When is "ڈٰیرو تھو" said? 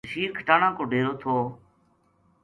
0.91-1.35